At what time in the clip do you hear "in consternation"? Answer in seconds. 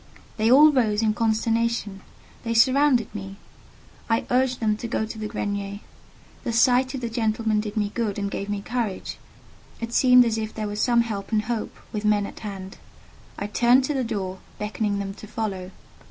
1.03-2.01